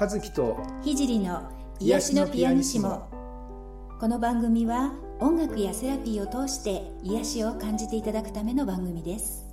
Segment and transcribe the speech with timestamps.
[0.00, 1.50] 和樹と聖の
[1.80, 3.08] 癒しのピアニシモ。
[3.98, 9.44] この番組は音楽やセラピーを通して癒しを感じていただくための番組です。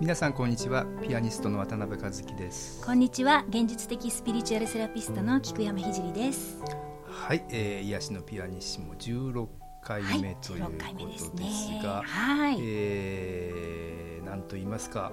[0.00, 0.86] 皆さんこんにちは。
[1.02, 2.80] ピアニストの渡辺和樹です。
[2.86, 3.44] こんにちは。
[3.48, 6.62] 現実的スピリチュアルセラピストの菊山聖です。
[7.04, 9.48] はい、えー、癒しのピアニシモ16
[9.82, 15.10] 回目ということですが、はい、えー、なんと言いますか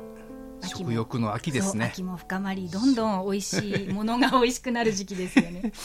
[0.68, 1.86] 食欲の秋ですね。
[1.86, 5.72] 秋も深まりどんどん美味しいものが美味しくなる時期ですよね。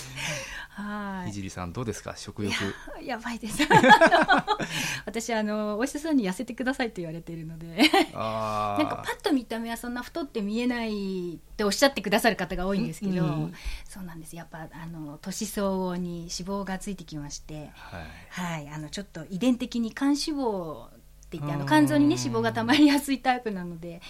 [0.71, 1.31] はい。
[1.31, 1.33] い。
[1.33, 2.15] じりさんどうですか？
[2.17, 2.53] 食欲。
[3.01, 3.63] ややばいです。
[5.07, 7.79] 私あのお医者さんに痩せてくださいって言われているので。
[8.15, 13.55] あ なんかパッと見た目はそんな太って見えないっておっしゃってくださる方が多いんですけど、うん。
[13.89, 14.37] そうなんです。
[14.37, 17.71] やっぱあの年相応に脂肪がついてきまして。
[17.75, 18.07] はい。
[18.31, 18.69] はい。
[18.69, 20.89] あのちょっと遺伝的に肝脂肪
[21.37, 24.01] って言ってあのうん肝臓にね脂肪がたまりやすいタイプなので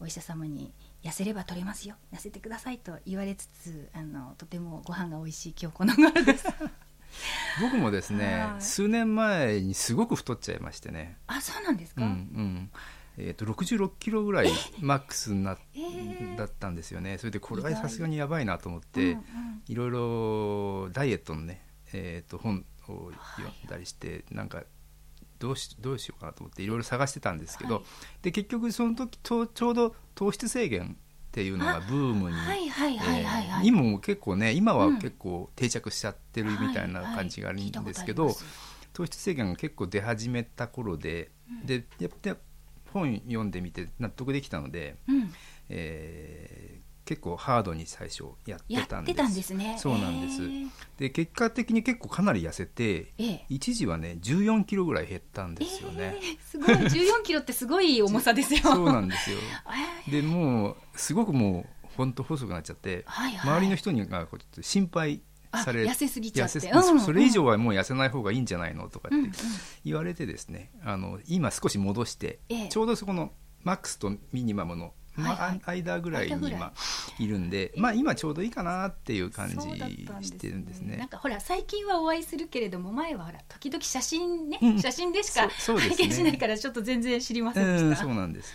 [0.00, 1.96] お医者様に痩せれば取れますよ。
[2.12, 6.46] 痩せてくださいと言われつつあのとてもご飯が美味しい今日この頃です。
[7.60, 8.62] 僕もですねはい。
[8.62, 11.16] 数年前にすごく太っちゃいましてね。
[11.26, 12.70] あそうなんですうんうか、ん。
[13.16, 16.36] えー、と66キロぐらいマックスになっ えー。
[16.36, 17.18] だったんですよね。
[17.18, 19.62] それでこれはさすがにやばいなと思っうんて、うん。
[19.66, 24.62] いろいろダイエットのね、えー、と本を読んだりして、なんか
[25.40, 27.84] どうしどうしようかなと思っていろいろ探してたんですけど、はい。
[28.22, 32.36] で結局その時とちょうど糖質制限っていうのがブームに。
[33.64, 34.98] 今も結構ね今はうん。
[35.00, 38.36] 結構定着しちゃってるみたいな感じがあるんですけど、
[38.92, 41.30] 糖質制限が結構出始めた頃で、
[41.64, 42.36] でやっぱ
[42.92, 45.38] 本読んでみて納得できたので、ります
[45.70, 49.14] えー結構ハードに最初やってたんです。
[49.14, 49.76] ってたんですね。
[49.80, 50.44] そうなんです。
[50.44, 50.68] えー。
[50.96, 53.46] で結果的に結構かなり痩せてええ。
[53.48, 56.76] 一時はね14キロぐらい減ったんですよね、えーすごい。
[56.86, 58.60] 14キロってすごい重さですよ。
[58.60, 59.38] そうなんですよ。
[60.06, 63.50] えーでもうすごくもう本当細くなっちゃって、はいはい。
[63.56, 64.28] 周りの人にが
[64.60, 66.58] 心配あされ痩せすぎちゃって。
[66.60, 67.00] うんうん。
[67.00, 69.32] それ以上はもう痩せない方がいいんじゃないのとかってうんうん。
[69.84, 72.68] 言われてですね、あの今少し戻して、ええ。
[72.68, 73.32] ちょうどそこの
[73.64, 75.82] マックスとミニマムの、まはいはい。
[75.82, 76.72] 間ぐらいに今
[77.18, 80.96] いるんで、まあ今ちょうどいいかなっていう感じしてるんですね。
[80.96, 84.80] なんかほら最近はお会いするけれども前はほら時々写真ね、うん。
[84.80, 88.52] 写真でしか拝見しないからちょっと全然知りませんでうん、した、そうなんです。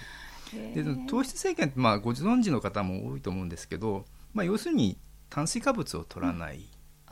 [0.54, 4.98] へでー糖質制限ってまあご存知の方も多いと思うんですけど、まあ、要するに
[5.30, 6.66] 炭水化物を取らない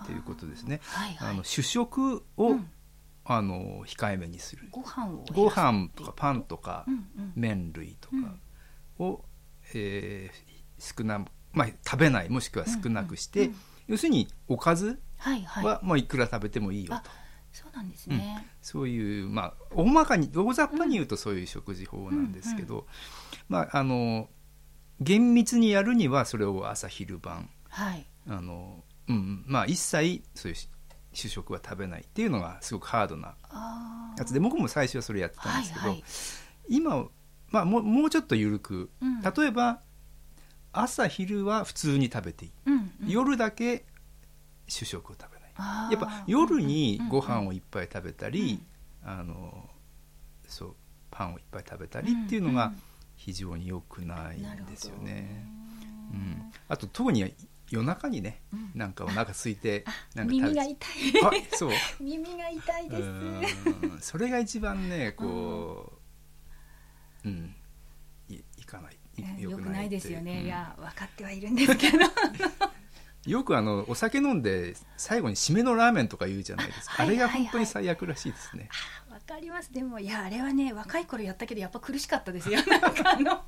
[0.05, 0.81] ということですね。
[1.19, 2.69] あの主食を、うん。
[3.25, 4.67] あの控えめにする。
[4.69, 6.85] ご飯をご飯とかパンとか、
[7.35, 8.15] 麺類とか
[8.99, 9.23] を、
[9.79, 11.23] えー少な、
[11.53, 13.55] まあ、食べないもしくは少なくして、うんうん
[13.87, 15.65] 要するにおかずはいはい。
[15.65, 16.95] は、まあ、いくら食べてもいいよと。
[16.95, 17.03] あ
[17.51, 22.87] そうなんですね、そういうまあ大まかに大雑把に言うとそういう食事法なんですけど、
[23.47, 24.29] まああの
[24.99, 27.49] 厳密にやるにはそれを朝昼晩。
[27.69, 28.05] はい。
[28.27, 30.57] あの、うんまあ、一切そういう
[31.11, 36.03] 主食は食べないっていうのがすごくハードなあやつで僕も最初はそれやってたんですけど、はいはい。
[36.69, 37.05] 今、
[37.53, 39.21] まあ、もうもうちょっと緩く、うん。
[39.21, 39.79] 例えば
[40.73, 42.91] 朝昼は普通に食べていい、うんうん。
[43.07, 43.85] 夜だけ
[44.67, 45.91] 主食を食べない。
[45.91, 47.29] やっぱ夜にごうんうん。
[47.29, 48.59] 飯をいっぱい食べたり、
[49.05, 49.69] あの
[50.47, 50.75] そう
[51.11, 52.73] パンをいっぱい食べたりっていうのが
[53.15, 55.45] 非常に良くないんですよね。
[56.11, 57.35] うん、あと特に
[57.69, 58.71] 夜中にね、うん。
[58.73, 59.83] なんかお腹空いて
[60.15, 60.75] あなんか食べ耳が痛い。
[61.23, 61.71] あそう。
[62.01, 63.01] 耳が痛いです。
[63.03, 63.05] う
[63.95, 63.99] ん。
[64.01, 66.02] それが一番ねこう、
[67.25, 67.55] うん、
[68.29, 69.41] いいかない。
[69.41, 70.45] よくないですよね、うん。
[70.45, 71.99] いや分かってはいるんですけど。
[73.25, 77.39] よくあのお酒飲んで最後に締めのラーメンとか言うじゃないですか、ああれがはいはい。
[77.39, 78.67] はい本当に最悪らしいですね、
[79.09, 79.71] わかります。
[79.71, 82.59] でもいやあれはね若い頃やったけどやっぱ苦しかったですよ。
[82.67, 83.41] なんかあの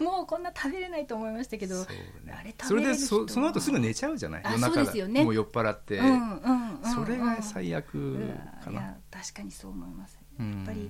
[0.00, 1.86] もうこんな食べれないと思いましたけどね。
[2.38, 3.06] あれそれで食べれる人。
[3.06, 4.42] そその後すぐ寝ちゃうじゃない？
[4.44, 5.24] あ夜中そうですよね。
[5.24, 6.94] もう酔っ払って、うんうんうんうん。
[6.94, 10.20] それが最悪うかな、確かにそう思います。
[10.38, 10.88] うんやっぱり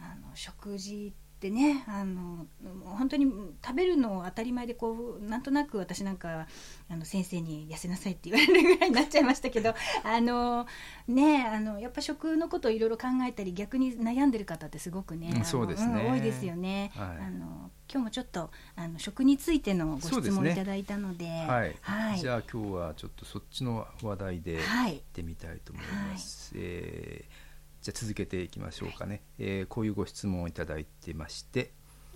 [0.00, 2.46] あの食事ってねあの
[2.84, 3.24] 本当に
[3.64, 6.46] 食べるの当たり前でこうなんとなく私なんか
[6.90, 10.66] あの先生に痩せなさいって言われるぐらいになっちゃいましたけど あの
[11.08, 16.02] ねあのやっぱ食のことをいろいろ考えたり逆に悩んでる方ってすごくね、そうですね。
[16.02, 16.90] ん多いですよね。
[16.94, 17.06] はい。
[17.24, 24.96] あの今日もちょっとあの食についてのご質問いただいたので、はい、はい、じゃあ今日はちょっとそっちの話題でい。
[24.98, 27.49] ってみたいと思います、えー
[27.82, 31.72] じゃ続けていきましょうかね、えーこういうご質問をいただいてまして、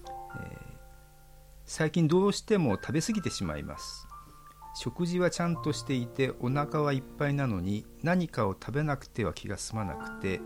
[0.07, 0.75] えー
[1.67, 4.07] 最近どうしても食べ過ぎてしまいます。
[4.77, 10.41] 食事はちゃんとしていてお腹はいっぱいなのに何かを食べなくては気が済まなくて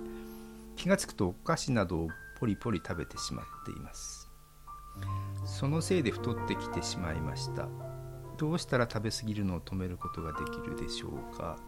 [0.76, 4.31] 気がつくとお菓子などをポリポリ食べてしまっています。
[5.44, 7.69] そのせいで太ってきてしまいました。
[8.37, 11.59] どうしたら食べ過ぎるのを止めることができるでしょうか？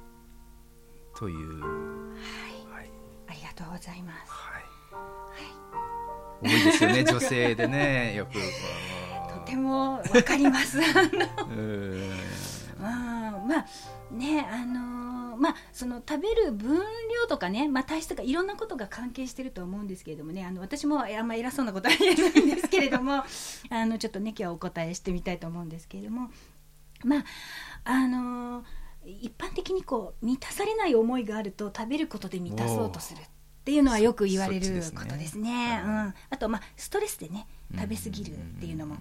[1.16, 1.60] という、
[3.30, 4.32] ありがとうございます。
[4.32, 4.64] はい
[6.42, 10.78] 多いですよね 女性でねよくとてもわかります。
[10.78, 12.10] うんうん
[12.80, 13.66] まあ
[14.14, 23.24] ねあのーまあその食べる分量とかね、まあ、体質とかいろんなことが関係してると思うんですけれどもねあの私もあんま偉そうなことは言えないんですけれども
[23.70, 26.30] あのちょっとね今日はお答えしてみたいと思うんですけれども
[27.04, 27.24] まあ
[27.84, 28.64] あのー
[29.04, 33.24] 一般的にこう満たされない思いがあると食べることで満たそうとするっ
[33.64, 35.80] ていうのはよく言われることですね。
[35.84, 35.94] ううん。
[36.08, 38.96] ん、あとまあストレスでね食べ過ぎるっていうのも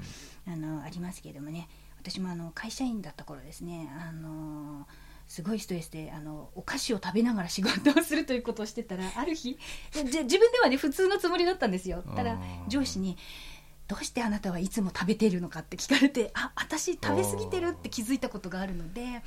[0.47, 1.67] あのありますけれどもね。
[1.99, 3.89] 私もあの会社員だった頃ですね。
[3.99, 4.87] あの
[5.27, 9.59] すごいストレスであのお菓子を食べながら仕事をするということをしてたらある日
[9.93, 12.03] でじ自分ではね普通のつもりだったんですよ。
[12.15, 12.67] たらあー。
[12.69, 13.17] 上司に
[13.87, 19.21] 「どうしてあなたはいつも食べているのか?」って聞かれてあ私食べ過ぎてるって気づいたことがあるので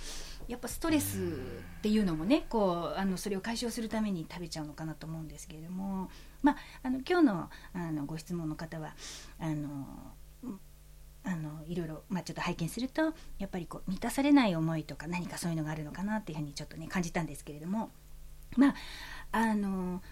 [0.49, 6.11] やっぱストレスっていうのもねこうあのそれを解消するために食べちゃうのかなと思うんですけれども、
[6.43, 8.95] まあ、あの今日のあのご質問の方は
[9.39, 9.87] あの
[11.25, 17.91] あのいろいろ、まあ、ちょっと拝見するとやっぱりこう満たされない思いとか何かそういうのがあるのかなっていうふうにちょっとね感じたんですけれども
[18.57, 18.75] まあ
[19.33, 20.03] あの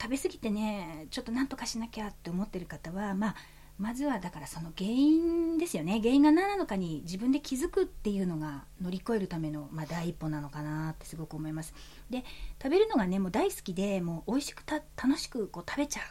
[0.00, 3.34] 食べ過ぎてねちょっと何とかしなきゃって思ってる方は、まあ、
[3.80, 6.00] まずはだからその原因ですよね。
[6.02, 11.72] 原因が何なのかに自分で気づくっていうのが乗り越えるための、まあ、第一歩なのかなってすごく思います。
[12.10, 12.22] で
[12.62, 16.02] 食べるのがねもう大好きでもう美味しく楽しくこう食べちゃ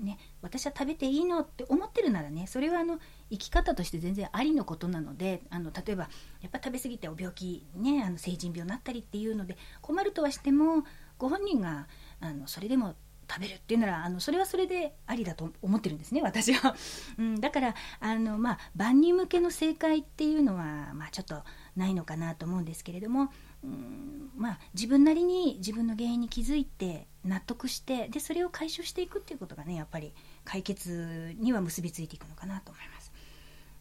[0.00, 2.98] う、ね、私は食べていいのって思ってるならねそれはあの
[3.30, 6.10] 生き方として全然ありのことなのであの例えば
[6.42, 10.84] やっぱ食べ過ぎてお病気ねあの成人病になったりっていうので困るとはしても
[11.16, 11.88] ご本人が
[12.20, 12.96] あのそれでも
[13.28, 16.74] 食べるっていうならあのそれはそれでありだと思ってるんですね私は、
[17.18, 21.42] うん、だからあの、まあ、万人向けの正解っていうのは、まあ、ちょっと
[21.76, 23.30] ないのかなと思うんですけれども、
[23.62, 33.03] うんまあ、自分なりに自分の原因に気づいて納得してでそれを解消していくっていうことがねやっぱり解決には結びついていくのかなと思います。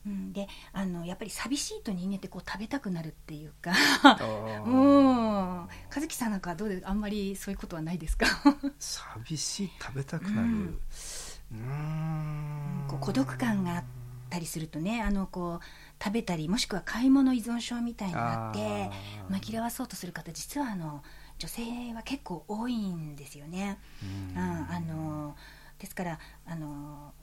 [0.05, 3.71] うん、であのやっぱり寂しいと人間ってこう食べたくなるっていうか
[4.65, 5.57] うん。
[5.65, 5.69] 和
[6.07, 8.25] 樹さんなんかはどうですあんまりそういうことはないですか？
[8.79, 10.47] 寂しい食べたくなる。
[10.47, 10.79] うん。
[11.51, 11.57] うー
[12.85, 12.88] ん。
[12.89, 13.83] こう孤独感があっ
[14.29, 18.91] たりするとねあのこう食べたりもしくは買い物依存症みたいになって
[19.29, 21.01] 紛らわそうとする方実はあの
[21.39, 23.79] 女性は結構多いんですよね。
[24.03, 24.41] うん。
[24.41, 25.35] うん、あの
[25.79, 27.13] ですからあの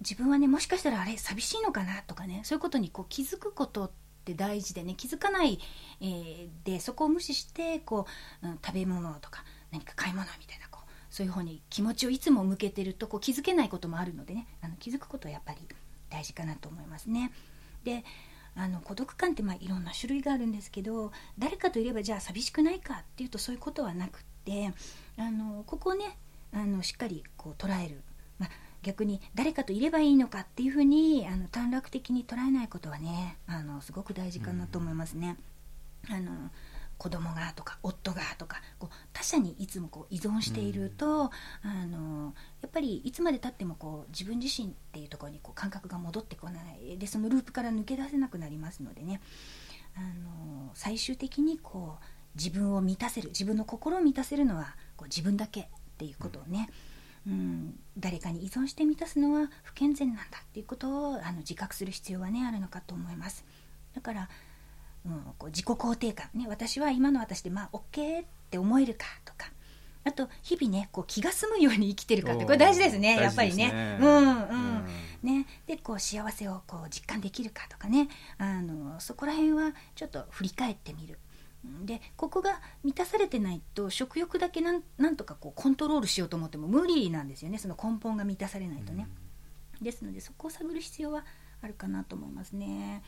[0.00, 3.90] 自分はねもしかしたらあれ寂しいのかなとかねそういうことにこう気づくことっ
[4.24, 5.58] て大事でね気づかない、
[6.00, 8.06] えーでそこを無視してこ
[8.42, 15.58] う、うん食べ物とか何か買い物みたいなこうそういう方に気持ちをいつも向けてるとこう気づけないこともあるのでねあの気づくことはやっぱり
[16.10, 17.32] 大事かなと思いますね。
[17.84, 18.04] で
[18.54, 24.72] あの孤独感ってまあいろんな種類があるんですけど誰かといればじゃあ寂しくないかっていうとそういうことはなくって
[25.16, 26.18] あのここをね
[26.52, 28.02] あのしっかりこう捉える、
[28.82, 35.36] 逆に誰かといればいいのかっていうふうにあの短絡的に捉えないことはねあのすごく大事かなと思いますね。
[36.10, 36.50] あの
[36.98, 46.96] 子供がとか夫がとかこう他者にいつもこう依存していると、あのやっぱりいつまでたってもこう自分自身っていうところにこう感覚が戻ってこない。
[46.98, 49.20] でそのループから抜け出せなくなりますのでね。
[49.94, 52.04] あの最終的にこう
[52.36, 55.66] 自分を満たせる自分の心を満たせるのはこう自分だけっ
[55.98, 56.74] ていうことをね、うん、
[57.96, 63.44] 誰かに依存して満たすのは不健全なんだっていうことをあの自覚する必要はねあるのかと思います。
[63.94, 64.28] だから、
[65.06, 66.28] うん、こう自己肯定感。
[66.34, 69.52] ね私は今の私でまあ OK って思えるかとか
[70.04, 73.98] あと日々ねこう気が済むように生きてるかってこれ大事ですねやっぱりね。
[74.00, 74.86] うんうん。
[75.22, 78.08] ね、でこう幸せをこう実感できるかとかね。
[78.38, 81.18] あのそこら辺はちょっと振り返ってみる。
[81.84, 89.08] でここが満たされてないと食欲だけなんなんとかこうコントロールしようと思っても無理なんですよねその根本が満たされないとね。
[89.80, 91.24] ですのでそこを探る必要は
[91.60, 93.02] あるかなと思いますね。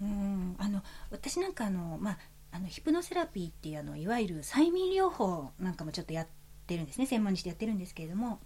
[0.00, 2.18] うんあの私なんかあの、まあ、
[2.52, 6.26] あのヒプノセラピーっていうあのいわゆる催眠療法なんかもちょっとやっ
[6.66, 8.40] てるんですね専門にしてやってるんですけれども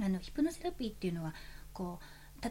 [0.00, 1.34] あのヒプノセラピーっていうのは
[1.72, 2.04] こう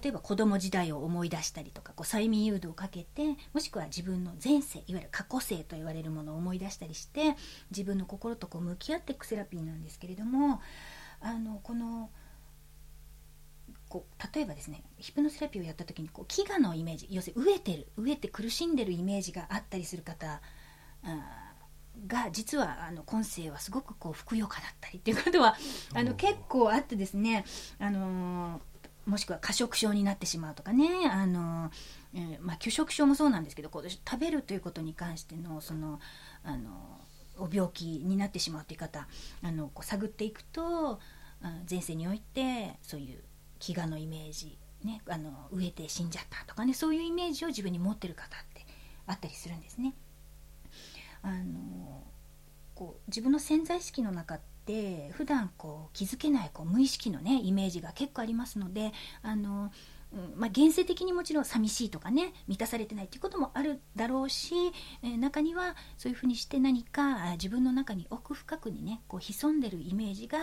[0.03, 7.35] 例えば子供時代を思い出したりとかこう催眠誘導をかけてもしくは自分の前世いわゆる過去世と言われるものを思い出したりして
[7.71, 10.61] 自分の心とこう向き合っていくセラピーなんですけれども
[11.21, 12.09] あのこの
[13.87, 20.41] こう例えばですねヒプノセラピーをやった時にこう飢餓のイメージ要するに飢えてる飢えて苦しんでるイメージがあったりする方
[21.03, 21.45] あ
[22.07, 25.55] が実はあの今世はすごくこうふくよかだったりっていうことは
[25.93, 27.45] あの結構あってですね
[27.79, 28.59] あの
[29.05, 31.71] もしくは過食症になってしまうとかねあの、
[32.13, 35.99] えー、まあ、拒食症もそうなんですけどこう食べるということに関してのその
[36.43, 37.01] あの
[37.37, 39.07] お病気になってしまうという方
[39.43, 40.99] あのこう探っていくと
[41.69, 43.23] 前世においてそういう
[43.59, 48.65] 飢餓のイメージ、ね、あの飢えて死んじゃったとかねそういうイメージを自分に持ってる方って
[49.05, 49.93] あったりするんですね。
[51.21, 52.03] あの
[52.73, 54.54] こう自分の潜在意識の中って
[55.11, 58.91] 普段こう気づけないこう無意識のねイメージが結構ありますので
[59.21, 59.71] あの
[60.13, 64.55] うんまあ、現世的にもちろん寂しいとかね満たされてないっていうこともあるだろうし、
[65.03, 70.37] えー、中にはそういうふうにして何か自分の中に奥深くにねこう潜んでるイメージが、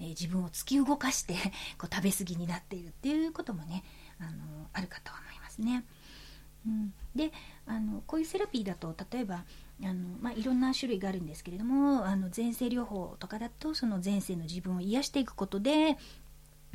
[0.00, 1.34] えー、自分を突き動かして
[1.76, 3.82] こう食べ過ぎになっているっていうこともね
[4.20, 5.84] あのあるかと思いますね。
[6.66, 7.32] うん、で
[7.66, 9.44] あのこういうセラピーだと例えば
[9.82, 15.96] あの、まあ、いろんな種類があるんですけれどもあの前世療法とかだとその前世の自分を癒していくことで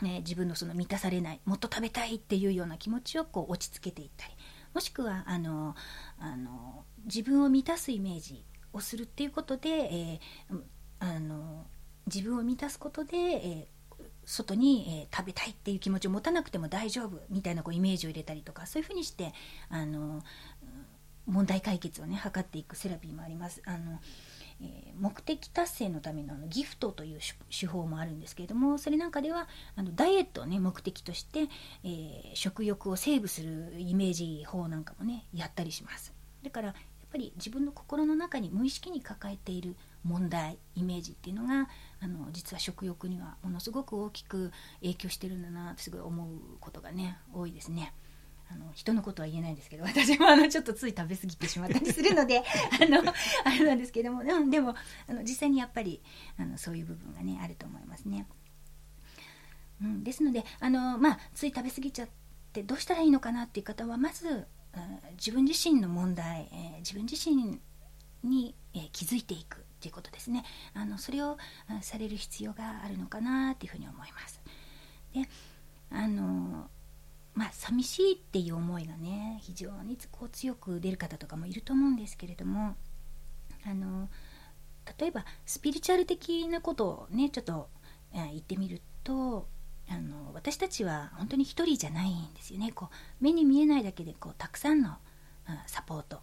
[0.02, 4.34] ね、自分のその満たされないもっと食べたいっていうような気持ちをこう落ち着けていったり
[4.74, 5.76] もしくはあの
[6.20, 8.44] あの自分を満たすイメージ
[8.74, 10.62] をするっていうことで、えー、
[11.00, 11.66] あの
[12.08, 19.34] 自分を満たすことで、えー、外に、えー、食べたいっていう気持ちを持たなくても大丈夫みたいなこうイメージを入れたりとかそういうふうにして
[19.70, 20.24] あの
[21.28, 23.62] 問題解決をね図っていくセラピーもあります。
[23.66, 24.00] あの
[24.64, 31.48] え目的達成のためのあのギフトという手法もあるんですけれどもそれなんかではあのダイエットをね目的として、
[31.84, 36.14] えー、食欲をセーブするイメージ法なんかもねやったりします
[36.44, 36.76] だからやっ
[37.12, 41.68] ぱり自分の心の中に無意識に抱えている問題イメージっていうのが
[42.00, 44.52] あの実は食欲にはものすごく大きく
[44.82, 46.28] 影響してるんだなってすごい思う
[46.60, 47.94] ことがね多いですね。
[48.54, 52.44] あの人のことは言えないですけど私もあのちょっとつい食べ過ぎてしまったりするので
[52.82, 53.14] あの
[53.46, 54.76] あれなんですけども、うん、でも
[55.08, 56.02] あの実際にやっぱり
[56.38, 58.28] あのそういう部分がねあると思いますね。
[59.82, 62.10] うん、ですのであの、まあ、つい食べ過ぎちゃっ
[62.54, 64.46] てどうしたらいいのかなっていう方はまず、うん、
[65.14, 67.60] 自分自身の問題、えー、自分自身
[68.24, 70.44] に、えー、気づいていくっていうことですね
[70.76, 71.40] あのそれを、
[71.82, 74.40] される必要があるのかなっていうふうに思います。
[75.14, 75.28] で
[75.90, 76.70] あの
[77.34, 82.76] まあ寂しいっていう思いがね非常にこう強く出る方とかもいると思うんですけれども
[83.66, 84.10] あの
[85.00, 87.70] 例えばスピリチュアル的なことをねちょっと、
[88.14, 89.48] え、言ってみると
[89.90, 92.72] あの私たちは本当に一人じゃないんですよね。
[92.72, 94.90] こう目に見えないだけでこうたくさんの、
[95.50, 96.22] うん、サポート、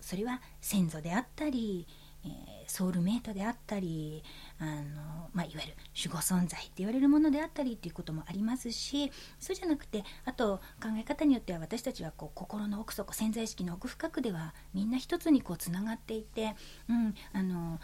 [0.00, 1.86] それは先祖であったり
[2.24, 2.30] えー、
[2.66, 4.22] ソウルメイトであったり
[4.58, 16.54] あの、まあ、いわゆる守護存在って言われるものであったりっていうこともありますしそうじゃなくてあと考え方によっては私たちはこう心の奥底潜在意識の奥深くではみんな一つにこうつながっていて、
[16.88, 17.78] うんあの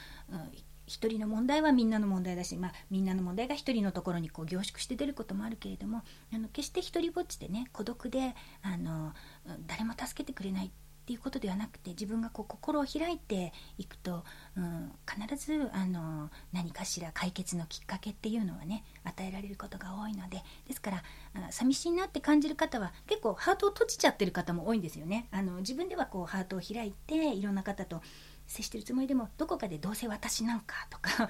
[0.87, 6.02] 一人の問題はみんなの問題だし、まあ、みんなの問題が一人のところにこう凝縮して出ることもあるけれども
[6.33, 9.12] あの決して一人ぼっちでね孤独であの
[9.66, 10.71] 誰も助けてくれない
[11.07, 14.25] っていうことではなくて自分がこう心を開いていくと、
[14.57, 21.03] うん、必ずあの何かしら解決のきっかけっていうのはね与えられることが多いのでですから
[21.53, 25.29] 寂しいなって感じる方は結構ハートを閉じちゃってる方も多いんですよね。
[25.31, 28.03] あの自分ではこうハートを開いていろんな方と
[28.49, 31.29] 接してるつもりでもどこかでどうせ私なんかとか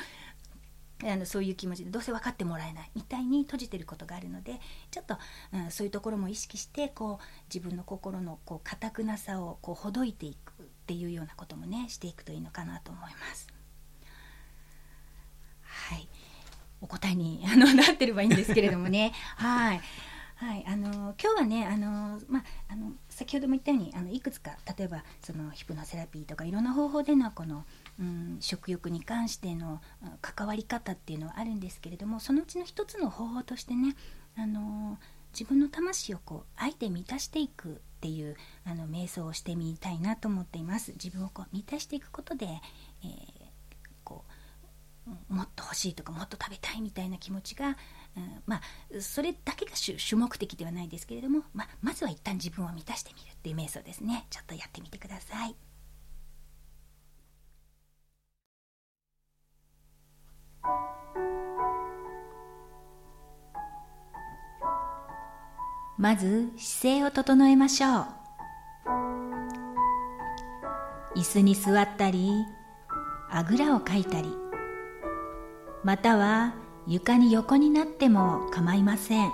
[1.04, 4.60] あのそういう気持ちでどうせ分かってもらえないみたいに閉じてることがあるので
[4.90, 5.18] ちょっと、
[5.52, 7.24] うん、そういうところも意識してこう
[7.54, 13.46] 自分の心のこう固くなさをこうほどいていくっていうようなこともねしていくといいのかなと思います。
[15.62, 16.08] はい。
[16.80, 19.12] お答えに あのなってればいいんですけれどもね。
[19.36, 19.80] はい。
[20.36, 27.64] はい、あの今日はねあの、まあ、の先ほども言ったようにあのいくつか例えばそのヒプノセラピーとかいろんな方法でのこの、
[27.98, 29.80] うん、食欲に関しての
[30.20, 33.96] 関わり方っていうのはあるんですけれどもそのうちの一つの方法としてね
[34.36, 34.98] あの
[35.32, 43.10] 自分の魂をこうあえて満たしていくっていうあの瞑想をしてみたいなと思っています自分をこう満たしていくことで、えー、
[44.04, 44.24] こ
[45.30, 47.76] うもっと欲しいとかもっと食べたいみたいな気持ちが
[48.16, 48.60] うん、まあ
[49.00, 55.75] それだけが主目的ではないですけれども、まあ、まずは一旦自分を満たしてみるっていう瞑想ですねちょっとやってみてください。
[65.98, 68.06] まず姿勢を整えましょう。
[71.16, 72.30] 椅子に座ったり
[73.30, 74.30] あぐらをかいたり
[75.82, 76.54] または
[76.86, 79.30] 床に横になっても構いません。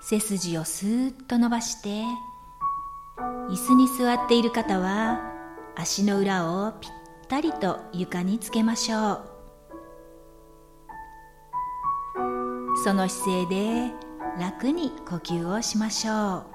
[0.00, 2.04] 背筋をスーッと伸ばして
[3.48, 5.20] 椅子に座っている方は
[5.74, 6.90] 足の裏をぴっ
[7.28, 9.31] たりと床につけましょう。
[12.84, 13.92] その姿勢で
[14.40, 16.46] 楽に呼吸をしましょう。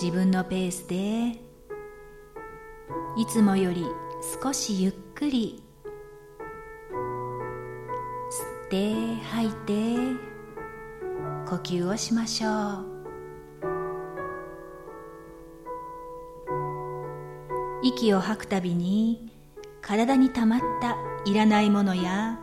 [0.00, 1.40] 自分のペースで
[3.16, 3.84] いつもより
[4.40, 5.60] 少しゆっくり
[8.30, 8.94] 吸って
[9.24, 9.96] 吐いて
[11.48, 12.86] 呼吸をしましょう。
[17.82, 19.39] 息を吐くたびに
[19.82, 22.38] 体にたまったいらないものや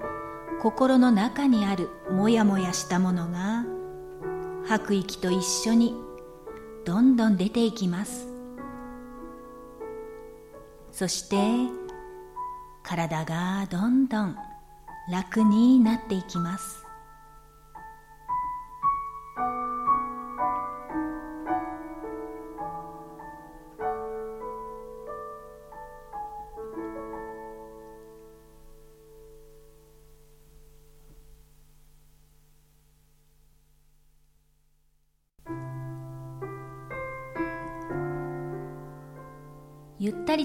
[0.62, 3.63] 心の中にあるもやもやしたものが
[4.65, 5.96] 吐く息と一緒に
[6.84, 8.27] どんどん出ていきます。
[10.91, 11.38] そして
[12.82, 14.36] 体がどんどん
[15.12, 16.87] 楽になっていきます。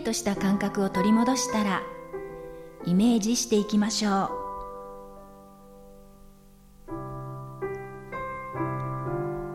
[0.03, 1.81] りとした感覚を取り戻したら
[2.85, 4.31] イメージしていきましょう。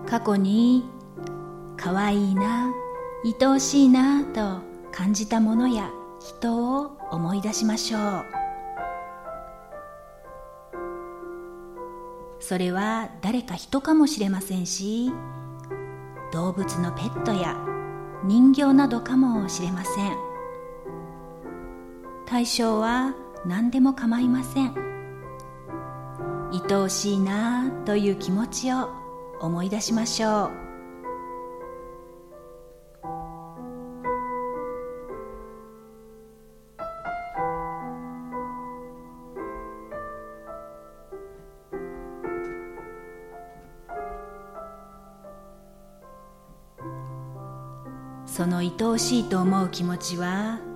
[0.09, 0.85] 過去に
[1.75, 2.71] 可愛いな
[3.25, 4.61] 愛おしいなと
[4.93, 8.25] 感じたものや人を思い出しましょう。
[12.39, 15.11] それは誰か人かもしれませんし
[16.31, 17.57] 動物のペットや
[18.23, 20.26] 人形などかもしれません。
[22.27, 23.15] 対象は
[23.45, 24.75] 何でも構いません。
[26.51, 28.89] 愛おしいなという気持ちを
[29.39, 30.51] 思い出しましょう。
[48.25, 50.66] その愛おしいと思う気持ちは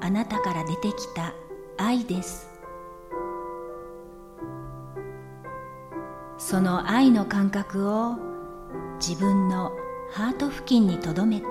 [0.00, 1.34] あなたから出てきた
[1.78, 2.48] 愛です。
[6.38, 8.16] その愛の感覚を
[8.98, 9.72] 自分の
[10.10, 11.46] ハート付近にとどめて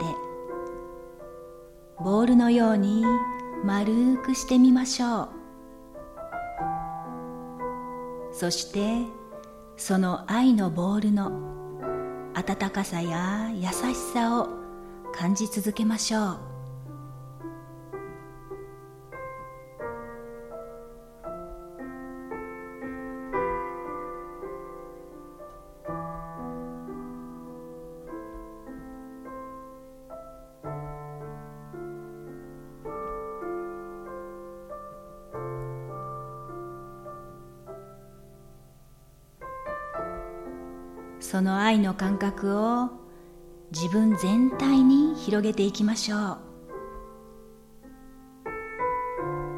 [1.99, 3.05] ボールのように
[3.63, 5.29] 丸くしてみましょう。
[8.31, 9.05] そして
[9.77, 11.31] その愛のボールの
[12.33, 14.49] 温かさや優しさを
[15.13, 16.48] 感じ続けましょう。
[41.29, 42.89] その愛の感覚を
[43.71, 46.19] 自分全体に広げていきましょう。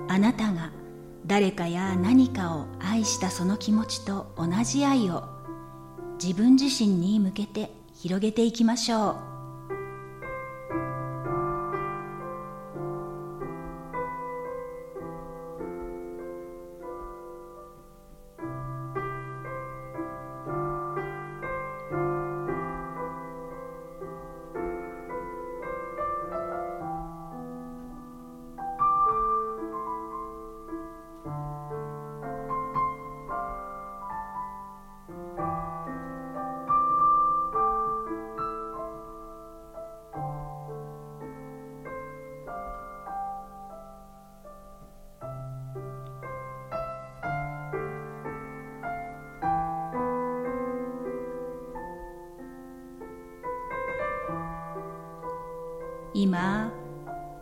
[0.10, 0.74] あなたが
[1.26, 5.24] 誰かや何かを愛したその気持ちと同じ愛を
[6.22, 9.31] 自分自身に向けて広げていきましょう。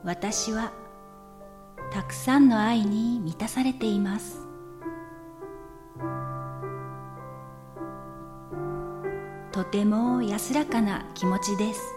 [0.10, 0.72] 私は
[1.92, 4.40] たくさんの愛に満たされています。
[9.52, 11.94] とても安らかな気持ちです。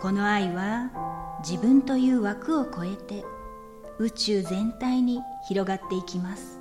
[0.00, 0.90] この愛は
[1.48, 3.24] 自分という枠を超えて
[4.00, 6.57] 宇宙全体に広がっていきます。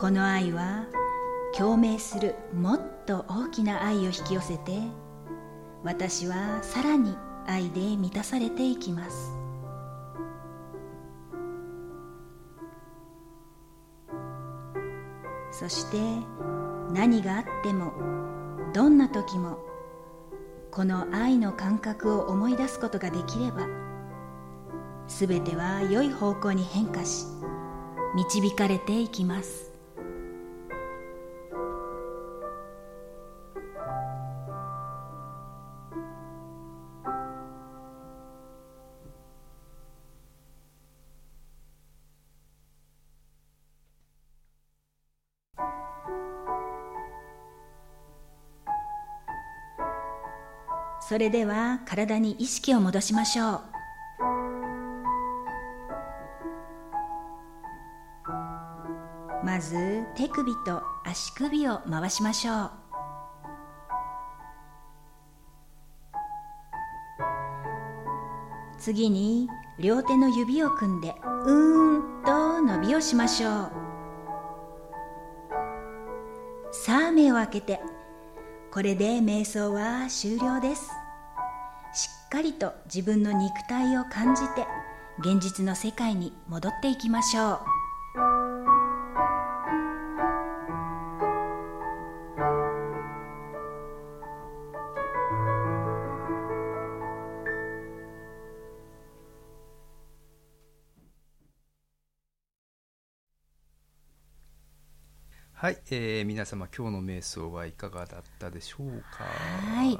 [0.00, 0.86] この愛は
[1.54, 4.78] 共鳴するもっと大きな愛を引き寄せて
[5.84, 7.14] 私はさらに
[7.46, 9.36] 愛で満たされていきます。
[15.52, 15.98] そして
[16.94, 17.92] 何があっても
[18.72, 19.58] どんな時も
[20.70, 23.66] この愛の感覚を思い出すことができれば
[25.08, 27.26] すべては良い方向に変化し
[28.14, 29.69] 導かれていきます。
[51.10, 53.60] それでは体に意識を戻しましょう。
[59.44, 62.70] まず手首と足首を回しましょう。
[68.78, 69.48] 次に
[69.80, 71.12] 両手の指を組んで
[71.44, 73.72] うーんと伸びをしましょう。
[76.70, 77.80] さあ目を開けて
[78.72, 80.99] これで瞑想は終了です。
[82.30, 84.64] かりと自分の肉体を感じて
[85.18, 87.60] 現実の世界に戻っていきましょう
[105.52, 109.24] はい、えー、皆様今日の瞑想はいかがだったでしょうか？
[109.24, 109.98] はい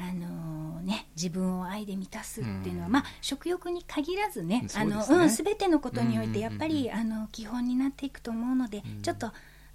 [0.00, 9.30] あのね、自分を愛で満たすっていうのは、うん、まあ、食欲に限らずね、あのうん、すべてのことにおいてやっぱり、あの基本になっていくと思うので、うん、ちょっと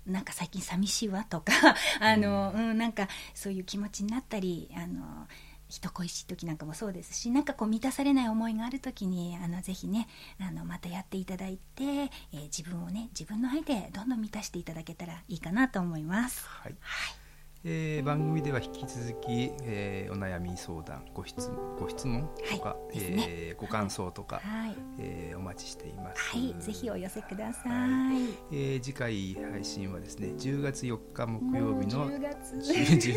[0.08, 1.54] なんか最近寂しいわとか
[2.00, 5.28] あの、うん、なんかそういう気持ちになったりあの
[5.68, 10.08] 人恋しい時なんかもそうですしなんかこう満たされない思いがある時にあのぜひね
[10.40, 16.46] あのまたやっていただいて、えー、自分をね自分の愛でどんどん満たしていただけたらいいかなと思います。
[16.48, 17.25] はい、はい
[17.68, 21.50] えー、番組では引き続き、えー、お悩み相談ご質
[21.80, 26.36] ご質問とか、はい、ね、えー、ご感想とか、はい、えー、お待ちしています。
[26.36, 27.72] はい、ぜひお寄せください。
[27.72, 28.18] はい、
[28.52, 33.14] えー、次回配信はですね、10月4日木曜日の18時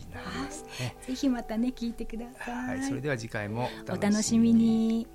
[0.00, 0.96] になりますね。
[1.06, 2.78] ぜひまたね聞いてください。
[2.78, 5.06] はい、それでは次回もお楽しみに。